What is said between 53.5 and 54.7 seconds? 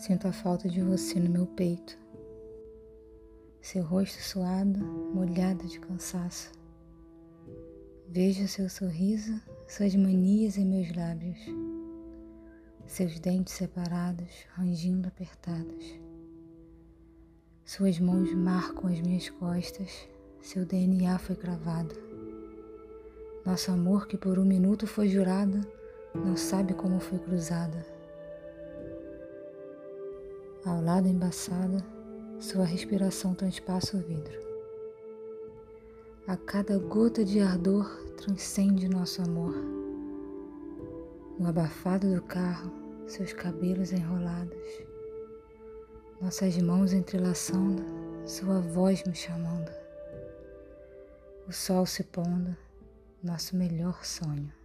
melhor sonho.